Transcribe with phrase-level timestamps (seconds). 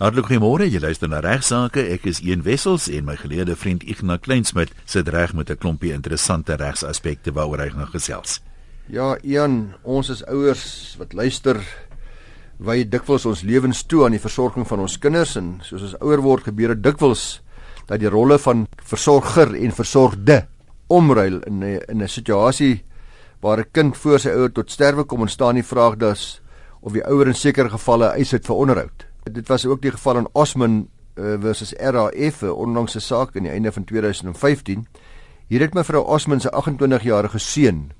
[0.00, 0.64] Hartlik goeiemôre.
[0.64, 1.82] Jy luister na Regsake.
[1.92, 5.92] Ek is Een Wessels en my geleerde vriend Ignas Kleinsmid sit reg met 'n klompie
[5.92, 8.40] interessante regsaspekte waaroor hy nog gesels.
[8.88, 11.60] Ja, Ian, ons is ouers wat luister
[12.56, 16.22] wy dikwels ons lewens toe aan die versorging van ons kinders en soos ons ouer
[16.22, 17.42] word gebeur dit dikwels
[17.86, 20.46] dat die rolle van versorger en versorgde
[20.88, 22.84] omruil in 'n in 'n situasie
[23.42, 26.40] waar 'n kind voor sy ouer tot sterwe kom ontstaan die vraag dus
[26.80, 30.16] of die ouer in sekere gevalle eis het vir onderhoud dit was ook die geval
[30.16, 34.86] in Osman uh, versus RAF onlangs se saak in die einde van 2015.
[35.46, 37.90] Hier het mevrou Osman se 28-jarige seun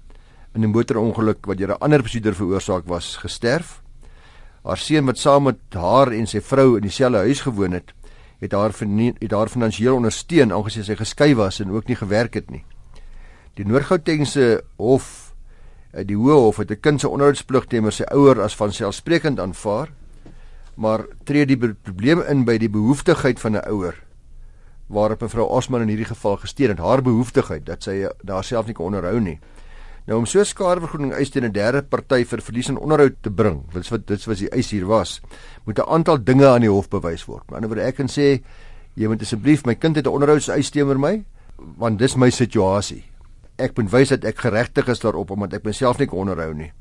[0.54, 3.82] in 'n motorongeluk wat deur 'n ander bestuurder veroorsaak was, gesterf.
[4.62, 7.92] Haar seun wat saam met haar en sy vrou in dieselfde huis gewoon het,
[8.40, 8.72] het haar
[9.18, 12.64] het haar finansiëel ondersteun aangesien sy geskei was en ook nie gewerk het nie.
[13.54, 15.34] Die Noord-Gautengse hof
[15.92, 19.40] eh, die Hoë Hof het 'n kind se onderhoudsplig teenoor sy ouer as van selfsprekend
[19.40, 19.88] aanvaar
[20.80, 23.96] maar tree die probleem in by die behoeftigheid van 'n ouer
[24.88, 28.74] waarop mevrou Osman in hierdie geval gesteun het haar behoeftigheid dat sy daar self nie
[28.74, 29.38] kon onderhou nie.
[30.06, 33.62] Nou om so skadevergoeding eis teen 'n derde party vir verlies aan onderhoud te bring
[33.72, 35.20] wat wat dit was die eis hier was
[35.66, 37.44] moet 'n aantal dinge aan die hof bewys word.
[37.46, 38.42] Maar anderswoorde ek kan sê
[38.94, 41.24] jy moet asseblief my kind het 'n onderhoudseis teenoor my
[41.76, 43.04] want dis my situasie.
[43.58, 46.72] Ek moet wys dat ek geregtig is daarop omdat ek myself nie kon onderhou nie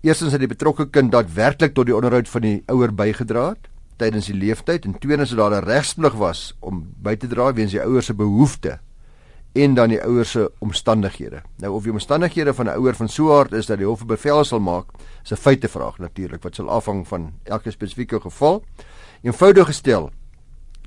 [0.00, 3.54] Eerstens het die betrokke kind daadwerklik tot die onderhoud van die ouer bygedra
[3.96, 7.72] tydens die leeftyd en tweedens het daar 'n regsplig was om by te dra weens
[7.72, 8.78] die ouer se behoeftes
[9.56, 11.42] en dan die ouer se omstandighede.
[11.56, 14.02] Nou of die omstandighede van 'n ouer van so 'n aard is dat die hof
[14.02, 14.86] 'n bevel sal maak,
[15.24, 18.64] is 'n feitevraag natuurlik wat sal afhang van elke spesifieke geval.
[19.22, 20.10] Eenvoudig gestel,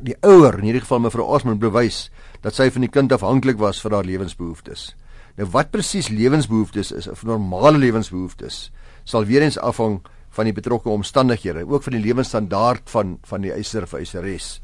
[0.01, 3.81] die ouer, in hierdie geval mevrou Osman, bewys dat sy van die kind afhanklik was
[3.81, 4.95] vir haar lewensbehoeftes.
[5.35, 8.71] Nou wat presies lewensbehoeftes is, of normale lewensbehoeftes,
[9.09, 9.99] sal weer eens afhang
[10.37, 14.59] van die betrokke omstandighede, ook van die lewensstandaard van van die eiser of eiseres.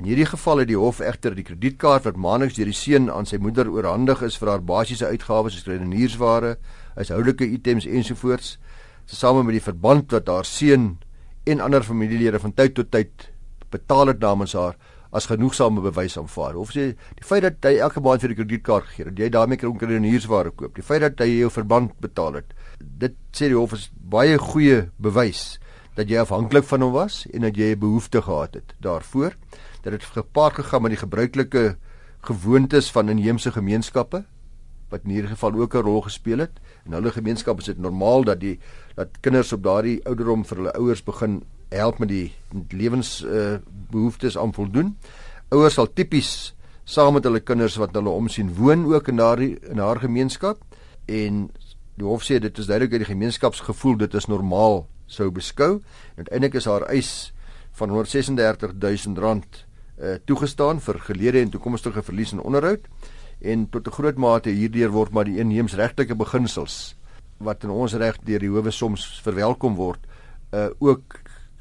[0.00, 3.28] In hierdie geval het die hof egter die kredietkaart wat maandeliks deur die seun aan
[3.28, 6.54] sy moeder oorhandig is vir haar basiese uitgawes soos redeniersware,
[6.96, 8.56] huishoudelike items ensovoorts,
[9.10, 10.94] tesame met die verband wat haar seun
[11.44, 13.28] en ander familielede van tyd tot tyd
[13.72, 14.78] betaal het namens haar
[15.12, 16.56] as genoegsame bewys aanvaar.
[16.56, 19.60] Of sê die feit dat hy elke maand vir die kredietkaart gegee het, jy daarmee
[19.60, 20.72] kan redeniersware koop.
[20.78, 24.90] Die feit dat hy jou verband betaal het, dit sê die hof is baie goeie
[24.96, 25.58] bewys
[25.96, 29.36] dat jy afhanklik van hom was en dat jy 'n behoefte gehad het daarvoor
[29.82, 31.76] dat dit gepaard gegaan met die gebruikelike
[32.20, 34.24] gewoontes van inheemse gemeenskappe
[34.92, 36.60] wat in hierdie geval ook 'n rol gespeel het.
[36.84, 38.58] In hulle gemeenskap is dit normaal dat die
[38.94, 42.32] dat kinders op daardie ouderdom vir hulle ouers begin help met die
[42.68, 43.56] lewens uh,
[43.90, 44.96] behoeftes aan voldoen.
[45.48, 46.54] Ouers sal tipies
[46.84, 50.58] saam met hulle kinders wat hulle omsien woon ook in daardie in haar gemeenskap
[51.06, 51.50] en
[52.00, 55.82] Die hof sê dit is duidelik uit die gemeenskapsgevoel dit is normaal sou beskou.
[56.16, 57.32] Uiteindelik is haar eis
[57.76, 59.64] van 136000 rand
[59.98, 62.88] uh, toegestaan vir gelede en toekomstige verlies en onderhoud
[63.40, 66.96] en tot 'n groot mate hierdeur word maar die inheemsregtelike beginsels
[67.38, 70.00] wat in ons reg deur die howe soms verwelkom word
[70.52, 71.20] uh ook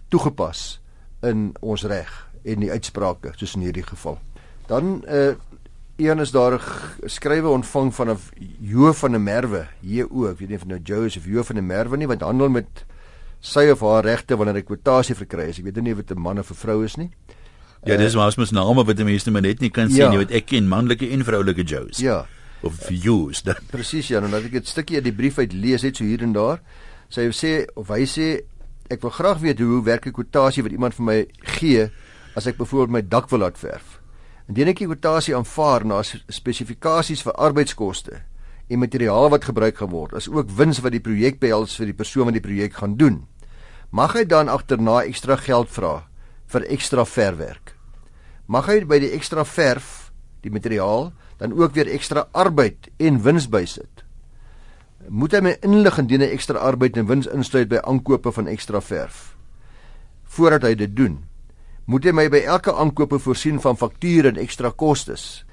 [0.09, 0.81] toegepas
[1.23, 2.11] in ons reg
[2.43, 4.19] en die uitsprake soos in hierdie geval.
[4.67, 5.35] Dan uh
[6.01, 8.19] een is daar 'n skrywe ontvang van 'n
[8.59, 11.55] Jo van der Merwe, JO, ek weet nie of nou Jo is of Jo van
[11.55, 12.85] der Merwe nie, wat handel met
[13.39, 15.59] sy of haar regte wanneer hy kwotasie verkry is.
[15.59, 17.09] Ek weet nie of dit 'n man of 'n vrou is nie.
[17.83, 20.09] Ja, dis maar ons name wat die mense maar net nie kan sien ja.
[20.09, 21.97] nie, wat ek ken manlike en vroulike Jo's.
[21.97, 22.27] Ja.
[22.61, 23.55] Of Jo's dan.
[23.71, 26.21] Presies ja, nou dat ek dit stukkie uit die brief uit lees het so hier
[26.21, 26.61] en daar.
[27.09, 28.27] Sy sê of hy sê
[28.91, 31.25] ek wil graag weet hoe werk 'n kwotasie wat iemand vir my
[31.57, 31.89] gee
[32.35, 34.00] as ek byvoorbeeld my dak wil laat verf.
[34.49, 38.21] Indien ek die kwotasie aanvaar na spesifikasies vir arbeidskoste
[38.71, 41.97] en materiaal wat gebruik gaan word, as ook wins wat die projek behels vir die
[41.97, 43.25] persoon wat die projek gaan doen,
[43.91, 46.05] mag hy dan agterna ekstra geld vra
[46.51, 47.75] vir ekstra verfwerk.
[48.47, 50.11] Mag hy by die ekstra verf,
[50.43, 54.03] die materiaal, dan ook weer ekstra arbeid en wins bysit.
[55.09, 58.81] Moet hy my inlig indien hy ekstra arbeid en wins insluit by aankope van ekstra
[58.81, 59.29] verf
[60.31, 61.17] voordat hy dit doen?
[61.85, 65.43] Moet hy my by elke aankope voorsien van fakture en ekstra kostes.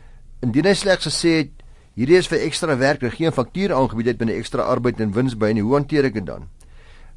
[0.45, 1.65] Indien hy slegs gesê het
[1.99, 5.35] hierdie is vir ekstra werk en geen faktuur aangebied het binne ekstra arbeid en wins
[5.35, 6.47] by nie, hoe hanteer ek dit dan?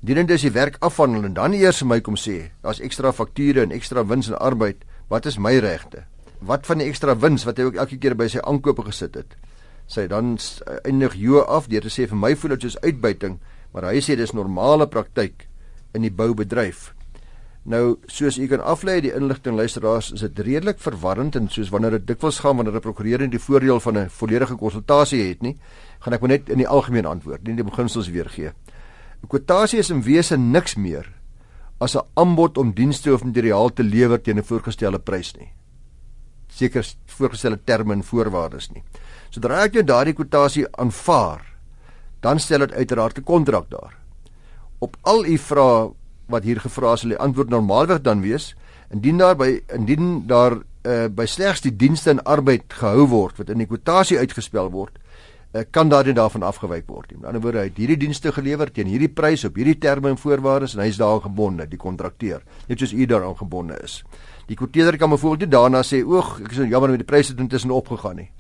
[0.02, 3.12] Indien dit is die werk afhandel en dan eers vir my kom sê, daar's ekstra
[3.14, 4.82] fakture en ekstra wins en arbeid,
[5.12, 6.08] wat is my regte?
[6.42, 9.36] Wat van die ekstra wins wat hy ook elke keer by sy aankope gesit het?
[9.86, 10.34] Sy dan
[10.88, 13.38] eindig Jo af deur te sê vir my voel dit soos uitbuiting,
[13.76, 15.46] maar hy sê dis normale praktyk
[15.94, 16.96] in die boubedryf.
[17.64, 22.00] Nou, soos u kan aflei die inligting luisteraars, is dit redelik verwarrend en soos wanneer
[22.00, 25.58] dit dikwels gaan wanneer 'n prokureur nie die voordeel van 'n volledige konsultasie het nie,
[26.00, 28.52] gaan ek maar net in die algemeen antwoord, nie die beginsels weergee.
[29.22, 31.06] 'n Kwotasie is in wese niks meer
[31.80, 35.54] as 'n aanbod om dienste of materiaal te lewer teen 'n voorgestelde prys nie.
[36.48, 38.84] Seker voorgestelde terme en voorwaardes nie.
[39.30, 41.46] Sodra ek jou daardie kwotasie aanvaar,
[42.22, 43.98] dan stel dit uiteraard 'n kontrak daar.
[44.80, 45.92] Op al u vrae
[46.32, 48.54] wat hier gevra is, sal die antwoord normaalweg dan wees
[48.92, 53.54] indien daar by indien daar uh, by slegs die dienste en arbeid gehou word wat
[53.54, 54.98] in die kwotasie uitgespel word,
[55.54, 57.14] uh, kan daardie daarvan afgewyk word.
[57.16, 60.20] Met ander woorde, hy het hierdie dienste gelewer teen hierdie prys op hierdie terme en
[60.20, 64.02] voorwaardes en hy is daaraan gebonde, die kontrakteur, net soos u daaraan gebonde is.
[64.50, 67.40] Die kwoteerder kan byvoorbeeld daarna sê, "Oeg, ek is nou jammer met die pryse het
[67.40, 68.32] intussen opgegaan nie."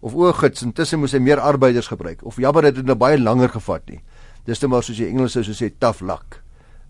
[0.00, 2.24] Of o, gits, intussen moes hy meer arbeiders gebruik.
[2.24, 4.00] Of jammer, dit het nou baie langer gevat nie.
[4.46, 6.39] Dis net maar soos die Engels sou sê tough luck.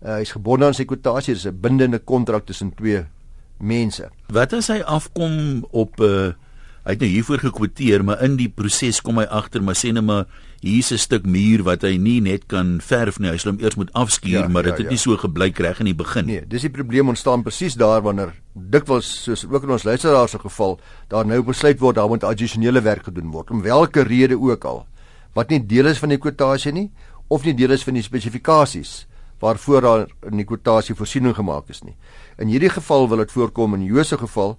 [0.01, 3.05] Uh, hy is gebonde aan sy kwotasie, dis 'n bindende kontrak tussen twee
[3.59, 4.09] mense.
[4.33, 6.33] Wat as hy afkom op 'n uh,
[6.81, 10.03] hy het nou hiervoor gekwoteer, maar in die proses kom hy agter, maar sê net
[10.03, 10.25] maar
[10.61, 13.75] hier's 'n stuk muur wat hy nie net kan verf nie, hy sal hom eers
[13.75, 14.89] moet afskuur, ja, maar dit ja, het ja.
[14.89, 16.35] nie so gebleik reg in die begin nie.
[16.39, 20.39] Nee, dis die probleem ontstaan presies daar wanneer dikwels soos ook in ons luisteraars se
[20.39, 24.65] geval, daar nou besluit word daar moet addisionele werk gedoen word om watter rede ook
[24.65, 24.85] al
[25.33, 26.89] wat nie deel is van die kwotasie nie
[27.27, 29.07] of nie deel is van die spesifikasies
[29.41, 31.95] waarvoor daar in die kwotasie voorsiening gemaak is nie.
[32.37, 34.57] In hierdie geval wil dit voorkom in Jose geval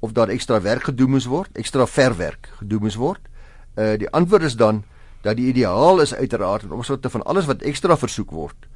[0.00, 3.20] of daar ekstra werk gedoen moes word, ekstra verwerk gedoen moes word.
[3.76, 4.82] Uh die antwoord is dan
[5.22, 8.68] dat die ideaal is uiteraard in opsigte van alles wat ekstra versoek word,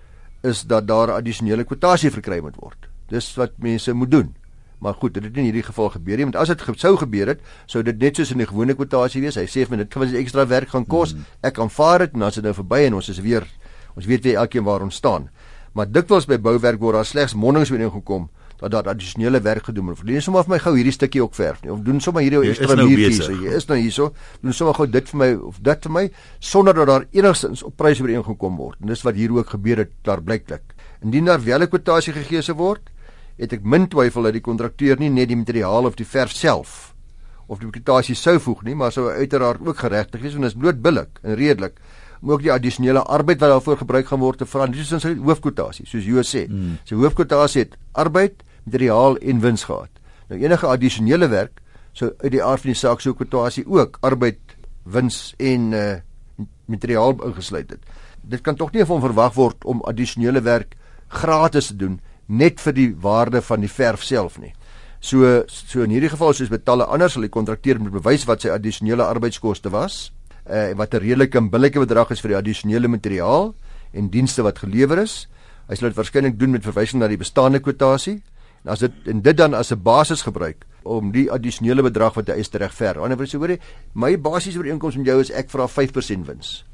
[0.47, 2.87] is dat daar addisionele kwotasie verkry moet word.
[3.11, 4.35] Dis wat mense moet doen.
[4.79, 7.33] Maar goed, dit het in hierdie geval gebeur nie, want as dit ge sou gebeur
[7.33, 9.39] het, sou dit net soos in die gewone kwotasie wees.
[9.41, 11.15] Hy sê vir my dit gaan ekstra werk gaan kos.
[11.17, 11.25] Mm.
[11.49, 13.49] Ek aanvaar dit en dan is dit nou verby en ons is weer
[13.97, 15.31] ons weet weer elkeen waar ons staan.
[15.77, 20.01] Maar dikwels by bouwerk word daar slegs mondelings ooreengekom dat daar addisionele werk gedoen moet.
[20.09, 22.79] Doen sommer vir my gou hierdie stukkie ook verf nie of doen sommer hierdie ekstra
[22.81, 23.37] muurtjie so.
[23.37, 24.07] Jy is nou hierso.
[24.41, 26.05] Doen sommer gou dit vir my of dit vir my
[26.41, 28.81] sonder dat daar enigstens op pryse ooreengekom word.
[28.81, 30.65] En dis wat hier ook gebeur het daar blyklik.
[31.05, 32.89] Indien daar wel 'n kwotasie gegee se word,
[33.37, 36.95] het ek min twyfel dat die kontrakteur nie net die materiaal of die verf self
[37.49, 40.59] of die kwotasie sou voeg nie, maar sou uiteraard ook geregtig wees want dit is
[40.59, 41.79] bloot billik en redelik
[42.23, 44.79] om ook die addisionele arbeid wat daarvoor gebruik gaan word te verander.
[44.79, 46.47] Dis in sy hoofkwotasie, soos jy sê.
[46.49, 46.79] Mm.
[46.89, 49.93] Sy hoofkwotasie het arbeid, materiaal en wins gehad.
[50.31, 51.63] Nou enige addisionele werk
[51.97, 54.41] sou uit die aard van die saak sou kwotasie ook arbeid,
[54.85, 55.87] wins en uh
[56.67, 57.83] materiaal ingesluit het.
[58.27, 60.75] Dit kan tog nie van verwag word om addisionele werk
[61.15, 64.51] gratis te doen net vir die waarde van die verf self nie.
[65.01, 68.43] So so in hierdie geval soos met talle ander sal die kontrakteur moet bewys wat
[68.43, 70.09] sy addisionele arbeidskoste was
[70.51, 73.55] uh wat 'n redelike en billike bedrag is vir die addisionele materiaal
[73.93, 75.29] en dienste wat gelewer is.
[75.69, 78.23] Hy sal dit waarskynlik doen met verwysing na die bestaande kwotasie
[78.67, 82.27] En as dit en dit dan as 'n basis gebruik om die addisionele bedrag wat
[82.27, 82.89] hy is te regver.
[82.89, 83.59] Aan die ander wyse,
[83.93, 86.65] my basiese ooreenkoms met jou is ek vra 5% wins.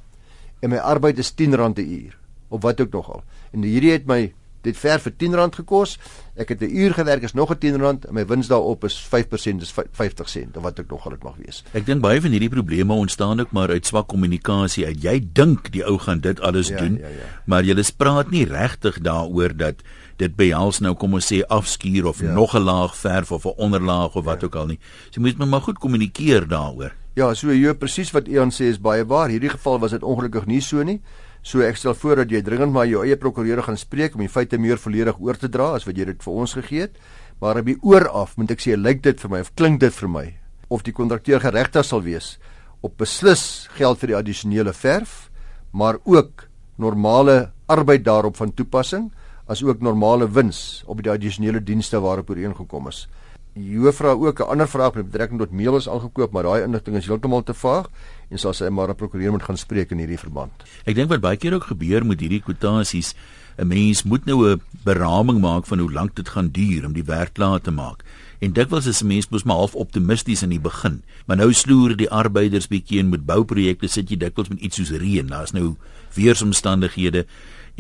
[0.61, 3.23] En my arbeid is R10 'n uur of wat ook nogal.
[3.53, 5.99] En hierdie het my dit ver vir R10 gekos.
[6.35, 9.61] Ek het 'n uur gewerk is nog 'n R10 en my wins daarop is 5%
[9.61, 11.65] dis 50 sent of wat ook nogal dit mag wees.
[11.73, 14.87] Ek dink baie van hierdie probleme ontstaan ook maar uit swak kommunikasie.
[14.87, 17.43] Uit jy dink die ou gaan dit alles ja, doen, ja, ja.
[17.45, 19.83] maar jy spraak nie regtig daaroor dat
[20.17, 22.33] dit behels nou kom ons sê afskuur of ja.
[22.33, 24.47] nog 'n laag verf of 'n onderlaag of wat ja.
[24.47, 24.79] ook al nie.
[25.11, 26.93] So jy moet maar goed kommunikeer daaroor.
[27.15, 29.29] Ja, so jy presies wat Ian sê is baie waar.
[29.29, 31.01] Hierdie geval was dit ongelukkig nie so nie.
[31.43, 34.31] So ek stel voor dat jy dringend maar jou eie prokureur gaan spreek om die
[34.31, 36.95] feite meer volledig oor te dra as wat jy dit vir ons gegee het.
[37.43, 39.95] Maar op die oor af moet ek sê lyk dit vir my of klink dit
[39.95, 40.27] vir my
[40.73, 42.37] of die kontrakteur geregtig sal wees
[42.83, 45.31] op beslis geld vir die addisionele verf,
[45.71, 46.49] maar ook
[46.83, 49.11] normale arbeid daarop van toepassing
[49.51, 53.07] as ook normale wins op die addisionele dienste waarop ooreengekom is.
[53.55, 57.07] Jy vra ook 'n ander vraag met betrekking tot meubels aangekoop, maar daai inligting is
[57.07, 57.91] heeltemal te vaag
[58.33, 60.53] en sal sy maar 'n prokureur moet gaan spreek in hierdie verband.
[60.85, 63.15] Ek dink wat baie keer ook gebeur met hierdie kwotasies,
[63.59, 67.05] 'n mens moet nou 'n beraming maak van hoe lank dit gaan duur om die
[67.05, 68.03] werk klaar te maak.
[68.41, 71.97] En dikwels is 'n mens mos maar half optimisties in die begin, maar nou sloer
[71.97, 75.27] die arbeiders bietjie en met bouprojekte sit jy dikwels met iets soos reën.
[75.27, 75.77] Daar's nou
[76.15, 77.27] weeromstandighede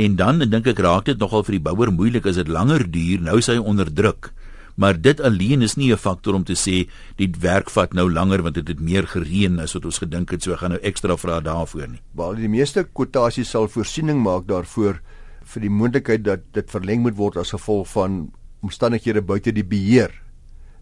[0.01, 3.21] En dan dink ek raak dit nogal vir die bouer moeilik as dit langer duur,
[3.21, 4.31] nou sy onder druk.
[4.75, 8.43] Maar dit alleen is nie 'n faktor om te sê die werk vat nou langer
[8.43, 11.41] want dit het meer gereën as wat ons gedink het, so gaan nou ekstra vra
[11.41, 12.01] daarvoor nie.
[12.15, 15.01] Waar die meeste kwotasies sal voorsiening maak daarvoor
[15.45, 20.23] vir die moontlikheid dat dit verleng moet word as gevolg van omstandighede buite die beheer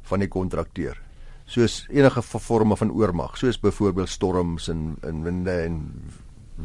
[0.03, 0.99] van die kontrakteur
[1.51, 5.81] soos enige vorme van oormag soos byvoorbeeld storms en en winde en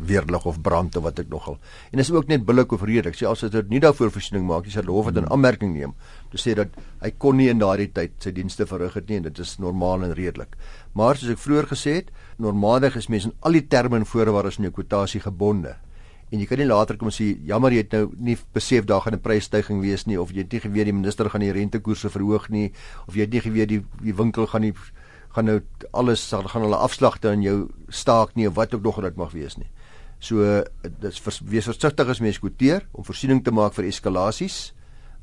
[0.05, 1.57] weerlig of brand of wat ek nogal.
[1.91, 3.15] En dis ook net billik of redelik.
[3.15, 5.93] Sê as dit nie daarvoor voorsiening maak, dis 'n hof wat in aanmerking neem.
[6.31, 6.69] Dit sê dat
[7.01, 10.03] hy kon nie in daardie tyd sy dienste verrig het nie en dit is normaal
[10.03, 10.55] en redelik.
[10.93, 14.57] Maar soos ek vroeër gesê het, normaalweg is mense in al die terme en voorwaardes
[14.57, 15.75] in jou kwotasie gebonde.
[16.31, 19.13] en jy kan nie later kom sê jammer jy het nou nie besef daar gaan
[19.13, 22.49] 'n prysstygings wees nie of jy het nie geweet die minister gaan die rentekoerse verhoog
[22.49, 22.71] nie
[23.07, 24.73] of jy het nie geweet die die winkel gaan nie
[25.35, 25.59] gaan nou
[25.91, 27.57] alles gaan hulle afslagte in jou
[27.89, 29.67] staak nie of wat ook nog dit mag wees nie.
[30.19, 30.63] So
[31.01, 34.73] dis vers, wees versigtig as mens kwoteer om voorsiening te maak vir eskalasies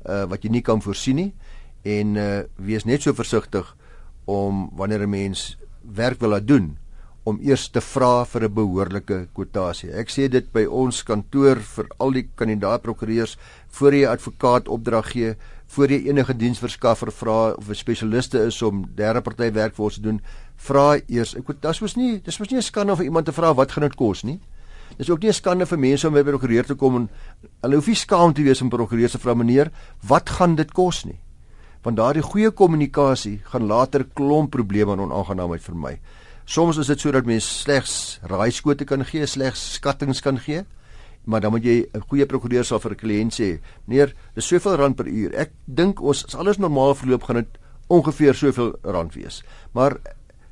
[0.03, 1.31] uh wat jy nie kan voorsien nie
[1.83, 3.75] en uh wees net so versigtig
[4.25, 6.77] om wanneer 'n mens werk wil laat doen
[7.23, 9.91] om eers te vra vir 'n behoorlike kwotasie.
[9.91, 13.37] Ek sê dit by ons kantoor vir al die kandidaatprokureurs
[13.69, 15.35] voor jy advokaat opdrag gee,
[15.67, 19.95] voor jy enige diensverskaffer vra of 'n spesialiste is om derde party werk vir ons
[19.95, 20.21] te doen,
[20.57, 21.35] vra eers.
[21.35, 23.83] Ek dit was nie dis was nie 'n skande vir iemand te vra wat gaan
[23.83, 24.39] dit kos nie.
[24.97, 27.09] Dis ook nie 'n skande vir mense om by prokureur te kom en
[27.61, 29.71] hulle hoef nie skaam te wees om prokureur se vra meneer,
[30.07, 31.19] wat gaan dit kos nie?
[31.83, 35.99] Want daardie goeie kommunikasie gaan later klomp probleme en onaangenaamheid vermy.
[36.45, 40.65] Soms is dit sodat mens slegs raaiskote kan gee, slegs skattings kan gee.
[41.25, 44.75] Maar dan moet jy 'n goeie prokureur sal vir 'n kliënt sê, "Meneer, dis soveel
[44.75, 45.33] rand per uur.
[45.35, 47.57] Ek dink ons as alles normaal verloop gaan dit
[47.87, 49.97] ongeveer soveel rand wees." Maar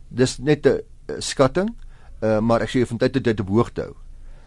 [0.10, 0.81] dis net 'n
[1.19, 1.75] skatting,
[2.21, 3.95] uh, maar ek sê jy van tyd tot tyd op hoogte hou.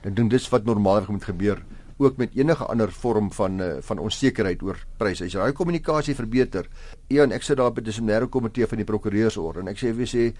[0.04, 1.62] Ek dink dis wat normaalweg moet gebeur
[1.96, 5.24] ook met enige ander vorm van uh, van onsekerheid oor pryse.
[5.24, 6.66] As jy daai kommunikasie verbeter,
[7.08, 10.08] Ian, ek sit daar by die disiplinêre komitee van die prokureursorde en ek sê wie
[10.10, 10.32] sê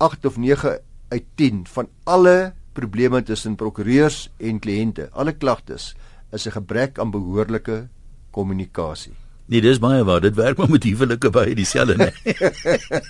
[0.00, 0.78] 8 of 9
[1.12, 5.94] uit 10 van alle probleme tussen prokureurs en kliënte, alle klagtes
[6.32, 7.88] is 'n gebrek aan behoorlike
[8.30, 9.12] kommunikasie.
[9.50, 10.20] Nee, dis baie waar.
[10.20, 12.12] Dit werk maar met huwelike baie dieselfde, nee.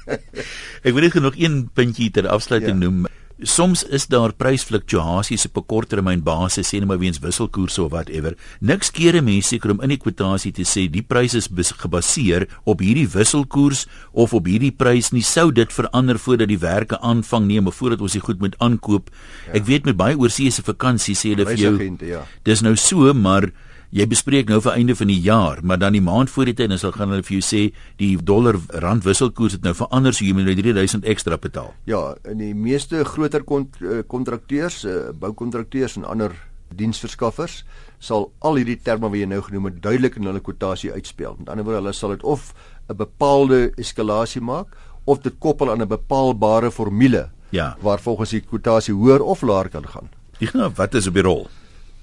[0.87, 2.89] Ek wil net nog een puntjie ter afsluiting ja.
[2.89, 3.07] noem.
[3.43, 8.37] Soms is daar prysfluktuasies op 'n korttermyn basis, sê net maar weens wisselkoerse of whatever.
[8.61, 12.49] Niks keer 'n mens seker om in die kwotasie te sê die prys is gebaseer
[12.65, 17.47] op hierdie wisselkoers of op hierdie prys nie sou dit verander voordat die werke aanvang
[17.47, 19.11] nie, maar voordat ons dit goed moet aankoop.
[19.47, 19.53] Ja.
[19.53, 21.97] Ek weet met baie oorseese vakansie sê hulle vir jou.
[22.01, 22.27] Ja.
[22.43, 23.51] Dis nou so, maar
[23.91, 26.71] jy bespreek nou vir einde van die jaar, maar dan die maand voor die tyd
[26.71, 27.63] dan sal gaan hulle vir jou sê
[27.99, 31.73] die dollar rand wisselkoers het nou verander so jy moet nou 3000 ekstra betaal.
[31.91, 36.37] Ja, in die meeste groter eh, kontrakteurs, uh, boukontrakteurs en ander
[36.71, 37.65] diensverskaffers
[37.99, 41.35] sal al hierdie terme wat jy nou genoem het duidelik in hulle kwotasie uitspel.
[41.41, 42.55] Met ander woorde, hulle sal dit of
[42.89, 47.31] 'n bepaalde eskalasie maak of dit koppel aan 'n bepaalbare formule.
[47.51, 47.77] Ja.
[47.81, 50.09] Waar volgens die kwotasie hoër of laer kan gaan.
[50.41, 51.49] Ek nou, wat is op die rol?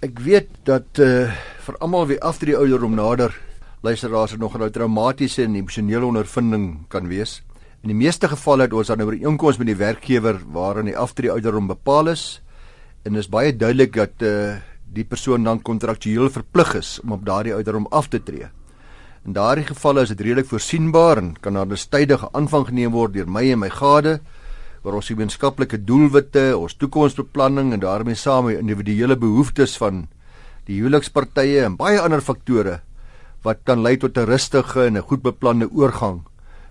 [0.02, 1.32] Ek weet dat uh
[1.68, 3.34] vir almal wie afdrie ouderdom nader
[3.84, 7.44] luisteraars het nog 'n traumatiese en emosionele ondervinding kan wees.
[7.84, 11.32] In die meeste gevalle het ons dan 'n ooreenkoms met die werkgewer waarin die afdrie
[11.32, 12.42] ouderdom bepaal is
[13.04, 14.56] en is baie duidelik dat uh
[14.94, 18.48] die persoon dan kontraktueel verplig is om op daardie ouderdom af te tree.
[19.26, 23.14] In daardie gevalle is dit redelik voorsienbaar en kan daar 'n tydige aanvang geneem word
[23.14, 24.22] deur my en my gade
[24.84, 30.08] oor ons gemeenskaplike doelwitte, ons toekomsbeplanning en daarmee saam die individuele behoeftes van
[30.68, 32.82] die huwelikspartye en baie ander faktore
[33.46, 36.26] wat kan lei tot 'n rustige en 'n goed beplande oorgang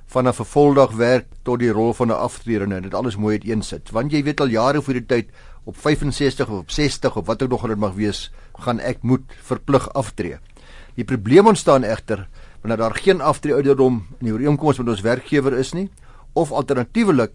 [0.06, 3.90] vanaf 'n voldag werk tot die rol van 'n aftredende en dit alles mooi uiteensit.
[3.90, 5.28] Want jy weet al jare voor die tyd
[5.64, 9.24] op 65 of op 60 of wat ook nog dit mag wees, gaan ek moet
[9.42, 10.38] verplig aftree.
[10.94, 12.28] Die probleem ontstaan egter
[12.60, 15.90] wanneer daar geen aftree ouderdom in die ooreenkoms met ons werkgewer is nie
[16.32, 17.32] of alternatiefelik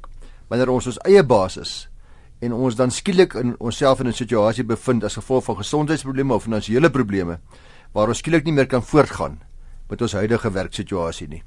[0.48, 1.91] wanneer ons ons eie baas is
[2.42, 6.44] en ons dan skielik in onsself in 'n situasie bevind as gevolg van gesondheidsprobleme of
[6.44, 7.40] finansiële probleme
[7.94, 9.40] waar ons skielik nie meer kan voortgaan
[9.90, 11.44] met ons huidige werksituasie nie.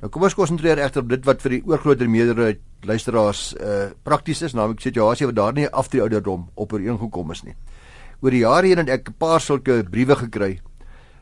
[0.00, 4.42] Nou kom ons konsentreer egter op dit wat vir die oorgrootste meerderheid luisteraars uh prakties
[4.42, 7.54] is, naamlik situasie wat daar nie aftree ouderdom op ooreengekom is nie.
[8.22, 10.60] Oor die jare heen het ek 'n paar sulke briewe gekry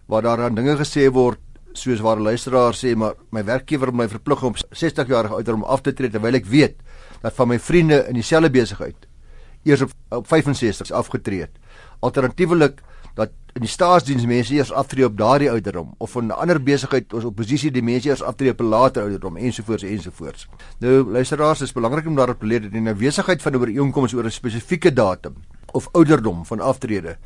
[0.06, 1.40] waar daar dan dinge gesê word
[1.72, 5.82] soos waar 'n luisteraar sê maar my werkgewer my verplig om 60 jaar ouderdom af
[5.82, 6.76] te tree terwyl ek weet
[7.22, 9.07] dat van my vriende in dieselfde besigheid
[9.62, 11.50] eers op, op 65 afgetree het.
[12.00, 12.82] Alternatiefelik
[13.18, 17.12] dat in die staatsdiens mense eers aftree op daardie ouderdom of in 'n ander besigheid
[17.12, 20.48] ons oppositie die mense eers aftree op 'n later ouderdom ensovoorts ensovoorts.
[20.78, 24.24] Nou luisteraars, is belangrik om daarop te leer dat in 'n besigheid van ooreenkomste oor
[24.24, 25.34] 'n spesifieke datum
[25.72, 27.16] of ouderdom van aftrede,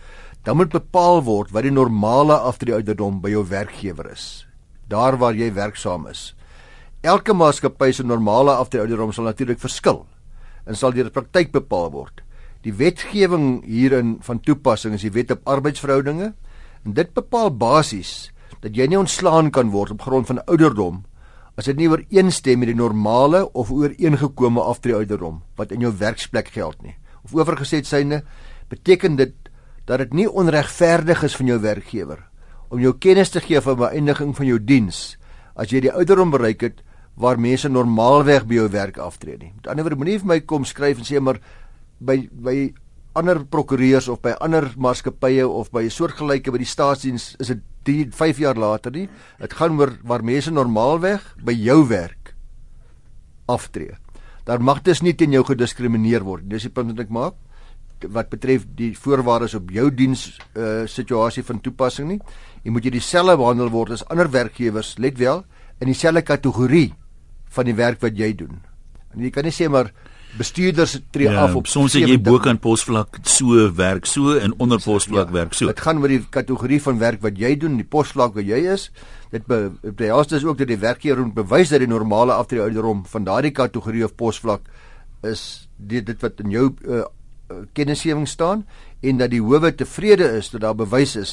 [0.43, 4.47] dan moet bepaal word wat die normale aftrede ouderdom by jou werkgewer is,
[4.89, 6.35] daar waar jy werksaam is.
[7.01, 10.07] Elke maatskappy se normale aftreeouderdom sal natuurlik verskil
[10.67, 12.23] en sal deur die praktyk bepaal word.
[12.63, 16.33] Die wetgewing hierin van toepassing is die Wet op Arbeidsverhoudinge
[16.85, 18.31] en dit bepaal basies
[18.63, 21.03] dat jy nie ontslaan kan word op grond van ouderdom
[21.59, 26.79] as dit nie ooreenstem met die normale of ooreengekome aftreeouderdom wat in jou werksplek geld
[26.83, 26.95] nie.
[27.27, 28.23] Of oorgesê syne
[28.71, 29.35] beteken dit
[29.87, 32.23] dat dit nie onregverdig is van jou werkgewer
[32.73, 35.03] om jou kennis te gee van beëindiging van jou diens
[35.59, 36.81] as jy die ouderdom bereik het
[37.15, 39.53] waar mense normaalweg by jou werk aftree nie.
[39.57, 41.41] Met ander woorde, moenie vir my kom skryf en sê maar
[42.01, 42.57] by by
[43.19, 48.39] ander prokureurs of by ander maatskappye of by soortgelyke by die staatsdiens is dit 5
[48.41, 49.09] jaar later nie.
[49.41, 52.33] Dit gaan oor waar mense normaalweg by jou werk
[53.51, 53.99] aftree.
[54.47, 56.49] Daar mag dus nie teen jou gediskrimineer word.
[56.49, 57.41] Dis die punt wat ek maak
[58.03, 60.25] wat betref die voorwaardes op jou diens
[60.59, 62.19] uh, situasie van toepassing nie.
[62.65, 65.45] Jy moet jy dieselfde behandel word as ander werkgewers, let wel,
[65.79, 66.89] in dieselfde kategorie
[67.53, 68.61] van die werk wat jy doen.
[69.13, 69.93] En jy kan nie sê maar
[70.39, 74.81] bestuurders tree ja, af op soms as jy bokant posvlak so werk so en onder
[74.81, 75.69] posvlak ja, werk so.
[75.69, 78.89] Dit gaan oor die kategorie van werk wat jy doen, die posvlak wat jy is.
[79.33, 83.29] Dit behels dus ook dat die werkgewer moet bewys dat die normale aftrede ouderdom van
[83.29, 84.65] daardie kategorie of posvlak
[85.29, 87.05] is dit dit wat in jou uh,
[87.77, 88.65] kennisgewing staan
[89.03, 91.33] en dat die howe tevrede is dat daar bewys is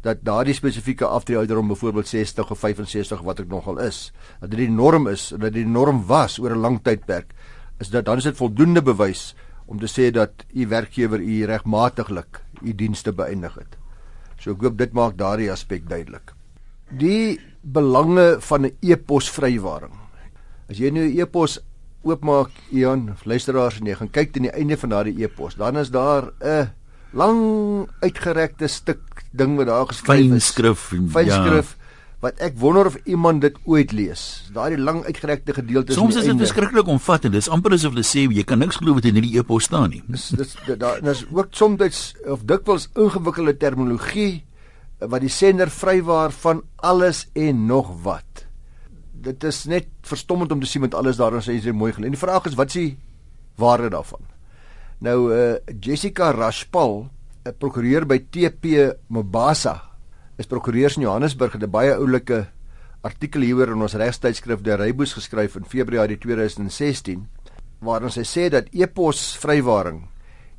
[0.00, 4.58] dat daardie spesifieke aftrede ouderdom byvoorbeeld 60 of 65 wat ek nogal is, dat dit
[4.58, 7.34] die norm is, dat dit die norm was oor 'n lang tydperk
[7.78, 9.34] is dat dan is dit voldoende bewys
[9.66, 13.76] om te sê dat u werkgewer u regmatiglik u dienste beëindig het.
[14.38, 16.32] So ek hoop dit maak daardie aspek duidelik.
[16.90, 19.94] Die belange van 'n e-pos vrywaring.
[20.68, 21.60] As jy nou 'n e-pos
[22.02, 25.90] oopmaak, Ian, luisteraars en jy gaan kyk teen die einde van daardie e-pos, dan is
[25.90, 26.70] daar 'n
[27.12, 30.30] lang uitgerekte stuk ding wat daar geskryf is.
[30.30, 31.74] Fyn skrif, fyn skrif.
[31.74, 31.86] Ja
[32.24, 34.22] wat ek wonder of iemand dit ooit lees.
[34.54, 37.36] Daardie lang uitgerekte gedeelte Soms is dit verskriklik omvattend.
[37.36, 40.02] Dis amper asof hulle sê jy kan niks glo wat in hierdie e-pos staan nie.
[40.10, 44.42] Dis dis daar is ook soms of dikwels ingewikkelde terminologie
[44.98, 48.46] wat die sender vrywaar van alles en nog wat.
[49.14, 52.16] Dit is net verstommend om te sien met alles daarin sê jy mooi gelees.
[52.18, 52.90] Die vraag is wat is die
[53.62, 54.26] waarde daarvan?
[54.98, 57.17] Nou uh Jessica Rashpal, 'n
[57.56, 59.80] prokureur by TP Mobasa
[60.38, 62.46] is prokureurs in Johannesburg het 'n baie oulike
[63.02, 67.26] artikel hieroor in ons regstydskrif De Rybos geskryf in Februarie 2016
[67.80, 70.08] waarin sy sê dat e-pos vrywaring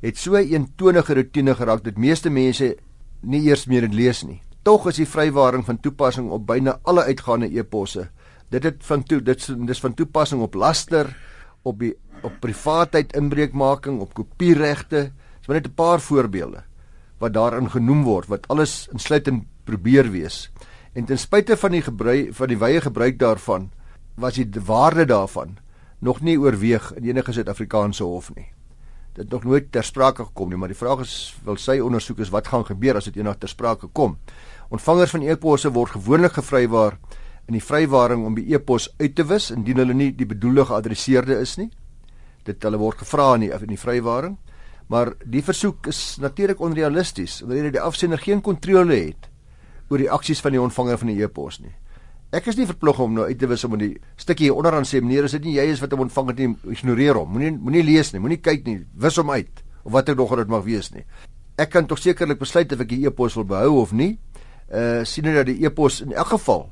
[0.02, 2.76] het so 'n eentonige rotine geraak dat meeste mense
[3.22, 4.42] nie eers meer dit lees nie.
[4.62, 8.08] Tog is die vrywaring van toepassing op byna alle uitgaande e-posse.
[8.50, 11.16] Dit het van toe dit is van toepassing op laster,
[11.62, 15.12] op die op privaatheid inbreukmaking, op kopieregte.
[15.38, 16.69] Dis maar net 'n paar voorbeelde
[17.20, 20.48] wat daarin genoem word wat alles insluitend probeer wees.
[20.92, 23.70] En ten spyte van die gebruik van die wye gebruik daarvan
[24.20, 25.58] was die waarde daarvan
[26.00, 28.48] nog nie oorweeg in enige Suid-Afrikaanse hof nie.
[29.12, 32.32] Dit nog nooit ter sprake gekom nie, maar die vraag is wil sy ondersoek is
[32.32, 34.16] wat gaan gebeur as dit eendag ter sprake kom.
[34.70, 36.96] Ontvangers van e-posse word gewoonlik gevrywaar
[37.50, 41.40] in die vrywaring om die e-pos uit te wis indien hulle nie die bedoelde geadresseerde
[41.42, 41.68] is nie.
[42.46, 44.38] Dit hulle word gevra in die die vrywaring.
[44.90, 49.28] Maar die versoek is natuurlik onrealisties omdat die afsender geen kontrole het
[49.90, 51.72] oor die aksies van die ontvanger van die e-pos nie.
[52.34, 55.26] Ek is nie verplig om nou uit te wis om die stukkie onderaan sê meneer,
[55.26, 57.32] is dit nie jy is wat hom ontvang het nie, ignoreer hom.
[57.34, 60.52] Moenie moenie lees nie, moenie kyk nie, wis hom uit of wat ek nog dit
[60.52, 61.02] mag wees nie.
[61.58, 64.12] Ek kan tog sekerlik besluit of ek die e-pos wil behou of nie.
[64.70, 66.68] Uh sien nou dat die e-pos in elk geval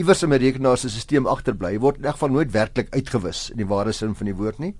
[0.00, 3.60] iewers in my rekenaar se stelsel agterbly word in elk geval nooit werklik uitgewis in
[3.60, 4.74] die ware sin van die woord nie.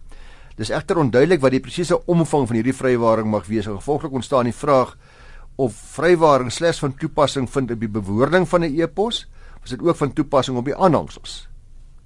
[0.57, 3.67] Dis egter onduidelik wat die presiese omvang van hierdie vrywaring mag wees.
[3.67, 4.97] Gevolglik ontstaan die vraag
[5.57, 9.83] of vrywaring slegs van toepassing vind op die bewoording van 'n e-pos, of is dit
[9.83, 11.49] ook van toepassing op die aanhangsels?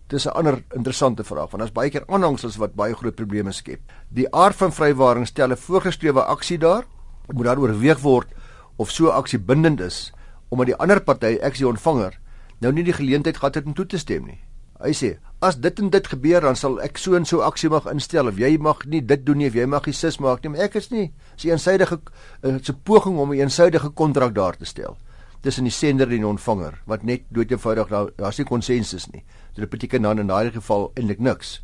[0.07, 3.81] Dis 'n ander interessante vraag want daar's baie keer aanhangsels wat baie groot probleme skep.
[4.09, 6.85] Die aard van vrywaring stel 'n voorgeskrewe aksie daar.
[7.33, 8.29] Moet daar oorweeg word
[8.77, 10.13] of so 'n aksie bindend is
[10.49, 12.19] omdat die ander party, ek die ontvanger,
[12.61, 14.39] nou nie die geleentheid gehad het om toe te stem nie.
[14.81, 17.87] Hy sê, as dit en dit gebeur, dan sal ek so en so aksie mag
[17.89, 20.53] instel of jy mag nie dit doen nie of jy mag nie sis maak nie,
[20.53, 22.01] maar ek is nie is 'n eensidedige
[22.43, 24.97] uh, 'n poging om 'n eensidedige kontrak daar te stel
[25.43, 29.23] tussen die sender en die ontvanger wat net doodgewoonig daar daar's nie konsensus nie.
[29.55, 31.61] So dit beteken dan in daardie geval eintlik niks.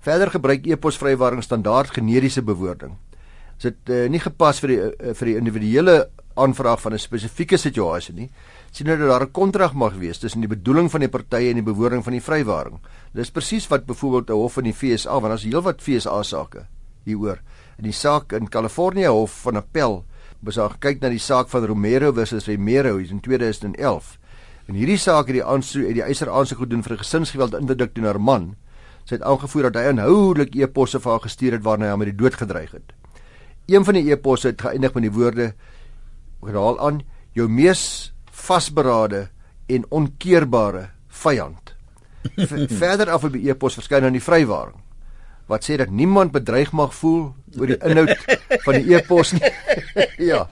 [0.00, 2.98] Verder gebruik e-pos vrywaring standaard generiese bewoording.
[3.56, 5.96] Is dit uh, nie gepas vir die uh, vir die individuele
[6.34, 8.30] aanvraag van 'n spesifieke situasie nie,
[8.72, 11.60] sien nou dat daar 'n kontrak mag wees tussen die bedoeling van die partye en
[11.60, 12.80] die bewoording van die vrywaring.
[13.12, 16.66] Dis presies wat byvoorbeeld 'n hof in die FSA, want daar's heelwat FSA sake
[17.04, 17.40] hieroor.
[17.78, 20.04] In die saak in Kalifornië Hof van Appel,
[20.40, 24.18] was daar gekyk na die saak van Romero versus Romero in 2011.
[24.66, 28.04] In hierdie saak het die aansoek het die eiser aansoek gedoen vir gesinsgeweld inderdik teen
[28.04, 28.54] haar man.
[29.04, 32.10] Sy het aangevoer dat hy aanhoudelik e-posse vir haar gestuur het waarna hy haar met
[32.12, 32.92] die dood gedreig het.
[33.70, 35.52] Een van die e-posse het geëindig met die woorde
[36.42, 37.02] herhaal aan
[37.34, 39.26] jou mees vasberade
[39.72, 40.88] en onkeerbare
[41.22, 41.74] vyand.
[42.82, 44.82] Verder af op die e-pos verskyn dan die vrywaring
[45.52, 48.12] wat sê dat niemand bedreig mag voel oor die inhoud
[48.64, 49.50] van die e-pos nie.
[50.30, 50.44] ja.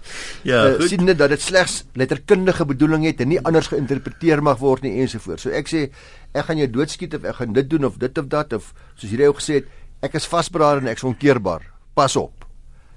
[0.45, 4.59] Ja, uh, sien net dat dit slegs letterkundige bedoeling het en nie anders geïnterpreteer mag
[4.61, 5.47] word nie ensovoorts.
[5.47, 5.87] So ek sê
[6.35, 9.09] ek gaan jou doodskiet of ek gaan dit doen of dit of dat of soos
[9.09, 9.71] hierdie ou gesê het
[10.05, 11.65] ek is vasberade en ek is onkeerbaar.
[11.97, 12.45] Pas op.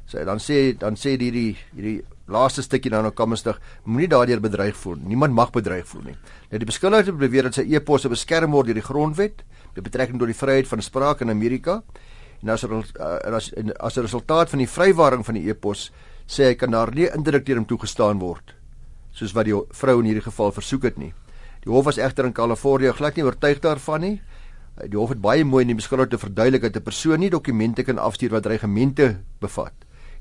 [0.10, 4.78] So dan sê dan sê hierdie hierdie laaste stukkie dan op Kammerstig, moenie daardeur bedreig
[4.80, 4.96] voel.
[5.04, 6.16] Niemand mag bedreig voel nie.
[6.50, 9.44] Nou die beskuldigde beweer dat sy e-posse beskerm word deur die grondwet
[9.76, 11.82] met betrekking tot die vryheid van spraak in Amerika.
[12.44, 15.92] En as er, uh, as as 'n resultaat van die vrywaring van die e-pos
[16.28, 18.56] sê hy kan daar nie indirek deur hom toegestaan word
[19.12, 21.14] soos wat die vrou in hierdie geval versoek het nie.
[21.64, 24.22] Die hof was egter in Kalifornië glad nie oortuig daarvan nie.
[24.90, 27.98] Die hof het baie mooi in die beskuldigde verduidelik dat 'n persoon nie dokumente kan
[27.98, 29.74] afstuur wat dreigemente bevat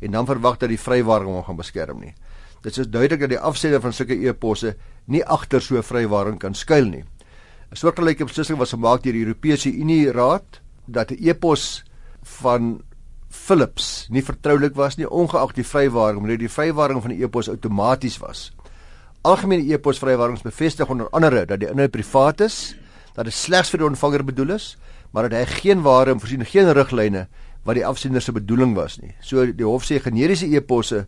[0.02, 2.14] en dan verwag dat die vrywaring hom gaan beskerm nie.
[2.62, 6.54] Dit is duidelik dat die afsender van sulke e-posse nie agter so 'n vrywaring kan
[6.54, 7.04] skuil nie.
[7.70, 11.84] 'n Soortgelyke beslissing was gemaak deur die Europese Unie Raad dat 'n e-pos
[12.22, 12.82] van
[13.28, 18.18] Philips nie vertroulik was nie ongeag die vrywaring omdat die vrywaring van die e-pos outomaties
[18.18, 18.52] was.
[19.22, 22.76] Algemene e-pos vrywarings bevestig onder andere dat die inhoud privaat is,
[23.14, 24.76] dat dit slegs vir die ontvanger bedoel is,
[25.12, 27.26] maar dat hy geen ware en voorsien geen riglyne
[27.64, 29.14] wat die afsender se bedoeling was nie.
[29.20, 31.06] So die hof sê generiese e-posse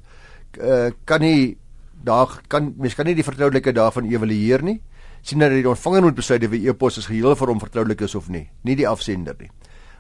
[0.61, 1.57] uh, kan nie
[2.05, 4.81] daar kan mens kan nie die vertroulikheid daarvan evalueer nie.
[5.25, 8.15] sien dat die ontvanger moet besluit of die e-pos is geheel vir hom vertroulik is
[8.19, 9.49] of nie, nie die afsender nie.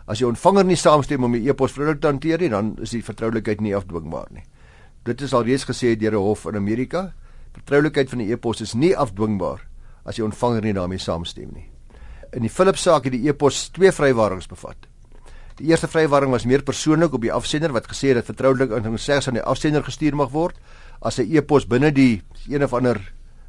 [0.04, 3.00] As die ontvanger nie saamstem om die e-pos vertroulik te hanteer nie, dan is die
[3.04, 4.44] vertroulikheid nie afdwingbaar nie.
[5.08, 7.14] Dit is alreeds gesê deur 'n hof in Amerika.
[7.54, 9.64] Vertroulikheid van die e-pos is nie afdwingbaar
[10.04, 11.70] as die ontvanger nie daarmee saamstem nie.
[12.32, 14.76] In die Philips saak het die e-pos twee vrywarings bevat.
[15.54, 18.98] Die eerste vrywaring was meer persoonlik op die afsender wat gesê het dat vertroulik inligting
[18.98, 20.56] slegs aan die afsender gestuur mag word
[21.00, 22.98] as 'n e-pos binne die een of ander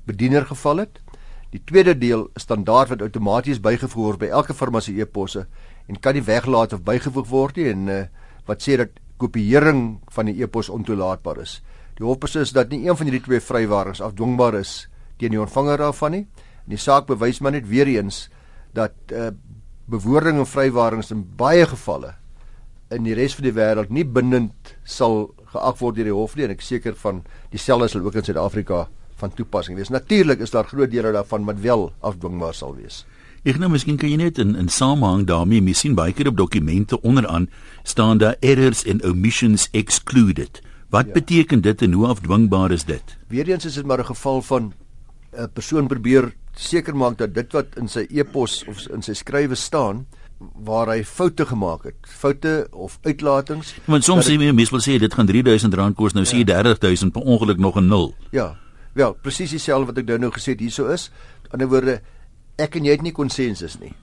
[0.06, 1.02] bediener geval het.
[1.50, 5.48] Die tweede deel is standaard wat outomaties bygevoeg word by elke firma se e-posse
[5.88, 8.04] en kan nie weggelaat of bygevoeg word nie en uh,
[8.46, 11.62] wat sê dat kopieering van die e-pos ontoelaatbaar is.
[11.98, 15.78] Die hof beslis dat nie een van hierdie twee vrywarings afdwingbaar is teen die ontvanger
[15.78, 16.28] daarvan nie.
[16.66, 18.30] En die saak bewys maar net weer eens
[18.74, 19.32] dat uh,
[19.92, 22.16] bewoording en vrywarings in baie gevalle
[22.94, 26.46] in die res van die wêreld nie bindend sal geag word deur die hof nie
[26.48, 29.90] en ek seker van dieselfde sal ook in Suid-Afrika van toepassing wees.
[29.94, 33.06] Natuurlik is daar groot dele daarvan wat wel afdwingbaar sal wees.
[33.46, 36.38] Ek nou miskien kan jy net in in samehang daarmee mis sien baie keer op
[36.38, 37.48] dokumente onderaan
[37.84, 40.62] staan daar errors and omissions excluded.
[40.90, 41.14] Wat ja.
[41.14, 43.18] beteken dit en hoe afdwingbaar is dit?
[43.30, 44.74] Weereens is dit maar 'n geval van
[45.38, 49.56] 'n persoon probeer seker maak dat dit wat in sy e-pos of in sy skrywe
[49.56, 50.06] staan
[50.40, 53.74] waar hy foute gemaak het, foute of uitlatings.
[53.88, 56.32] Want soms sê mense wil sê dit gaan R3000 kos, nou ja.
[56.32, 58.14] sê jy 30000 per ongeluk nog 'n nul.
[58.32, 58.56] Ja.
[58.94, 61.10] Wel, presies dieselfde wat ek nou nou gesê het hierso is.
[61.44, 62.02] In ander woorde,
[62.58, 63.94] ek en jy het nie konsensus nie.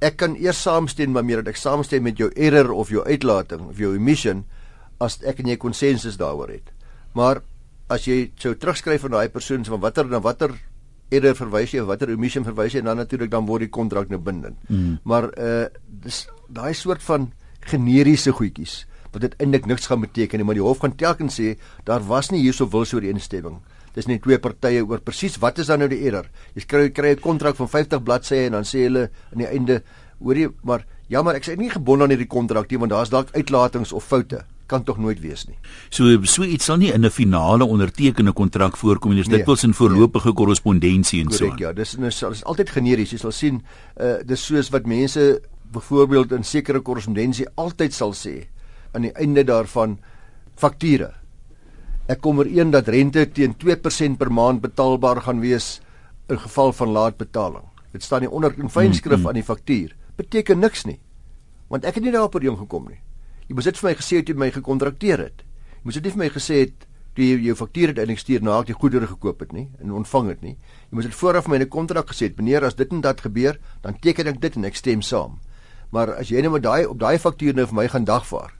[0.00, 3.68] Ek kan eers saamstem maar meer dat ek saamstem met jou error of jou uitlating
[3.68, 4.44] of jou omission
[5.00, 6.68] as ek en jy konsensus daaroor het.
[7.14, 7.40] Maar
[7.88, 10.52] as jy sou terugskryf van daai persoon van watter na watter
[11.14, 14.10] error verwys jy of watter omission verwys jy en dan natuurlik dan word die kontrak
[14.12, 14.58] nou bindend.
[14.68, 14.98] Mm.
[15.04, 15.66] Maar uh
[16.04, 17.30] dis daai soort van
[17.70, 21.54] generiese goedjies wat dit eintlik niks gaan beteken nie, maar die hof gaan telkens sê
[21.86, 23.60] daar was nie hierso wil so 'n instemming.
[23.94, 26.26] Dis net twee partye oor presies wat is dan nou die error?
[26.54, 29.82] Jy kry kry 'n kontrak van 50 bladsye en dan sê hulle aan die einde,
[30.18, 33.92] hoorie, maar jammer, ek sê nie gebonde aan hierdie kontrak nie want daar's dalk uitlatings
[33.92, 35.56] of foute kan tog nooit wees nie.
[35.90, 39.18] So so iets sal nie in 'n finale ondertekende kontrak voorkom nie.
[39.18, 40.34] Dis nee, dikwels in voorlopige nee.
[40.34, 41.64] korrespondensie en Correct, so.
[41.64, 43.10] Ja, dis is is altyd generies.
[43.10, 43.62] Jy sal sien,
[44.00, 45.40] uh dis soos wat mense
[45.72, 48.46] byvoorbeeld in sekere korrespondensie altyd sal sê
[48.92, 49.98] aan die einde daarvan
[50.56, 51.14] fakture.
[52.06, 55.80] Ek kom ooreen dat rente teen 2% per maand betaalbaar gaan wees
[56.28, 57.64] in geval van laatbetaling.
[57.92, 59.28] Dit staan nie onder in fynskrif mm -hmm.
[59.28, 59.96] aan die faktuur.
[60.16, 61.00] Beteken niks nie.
[61.68, 63.00] Want ek het nie daarop ooreengekom nie.
[63.48, 65.44] Jy moes dit vir my gesê het toe jy my gekontrakteer het.
[65.80, 68.56] Jy moes dit nie vir my gesê het toe jy jou faktuur uiteindelik stuur na
[68.60, 70.54] ek die goedere gekoop het nie en ontvang het nie.
[70.88, 73.20] Jy moes dit vooraf my in 'n kontrak gesê het, meneer, as dit en dat
[73.20, 75.38] gebeur, dan teken ek dit en ek stem saam.
[75.92, 78.52] Maar as jy net met daai op daai faktuur nou vir my gaan dagvaar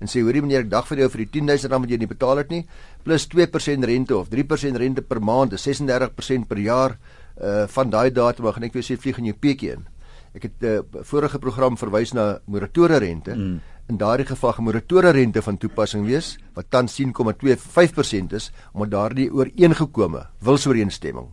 [0.00, 2.06] en sê hoorie meneer, ek dag vir jou vir die 10000 rand wat jy nie
[2.06, 2.66] betaal het nie,
[3.02, 6.98] plus 2% rente of 3% rente per maand, 36% per jaar
[7.40, 9.86] uh van daai datum, gaan ek jou sê vlieg in jou peetjie in.
[10.34, 13.34] Ek het 'n uh, eh, vorige program verwys na moratoriese rente.
[13.34, 19.28] Mm in daardie geval gemoratoriese rente van toepassing wees wat tans 10,25% is omdat daardie
[19.32, 21.28] ooreengekome wilsooreenstemming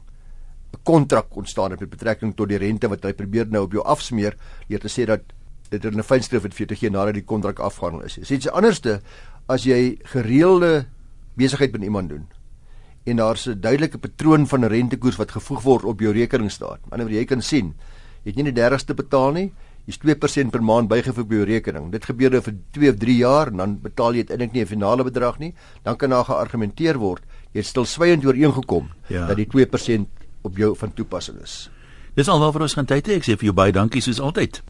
[0.73, 3.83] 'n kontrak ontstaan het met betrekking tot die rente wat hy probeer nou op jou
[3.83, 4.37] afsmeer
[4.67, 5.21] deur te sê dat
[5.69, 8.15] dit in 'n fynskrif het vir te gee nadat die kontrak afgehandel is.
[8.15, 9.01] Dit is iets anderste
[9.47, 10.85] as jy gereelde
[11.35, 12.27] besigheid met iemand doen
[13.03, 16.79] en daar's 'n duidelike patroon van rentekoers wat gevoeg word op jou rekeningsstaat.
[16.89, 17.73] Aan die ander jy kan sien,
[18.23, 19.53] jy het nie die 30ste betaal nie,
[19.86, 21.91] Jy's 2% per maand bygevoeg by jou rekening.
[21.91, 24.67] Dit gebeur nou vir 2 of 3 jaar en dan betaal jy eintlik nie 'n
[24.67, 25.54] finale bedrag nie.
[25.84, 29.28] Dan kan daar geargumenteer word jy het stil swygend ooreengekom ja.
[29.28, 30.08] dat die 2%
[30.41, 31.69] op jou van toepassing is.
[32.15, 33.17] Dis alwaar vir ons gaan tyd hê.
[33.17, 34.62] Ek sê vir jou baie dankie soos altyd.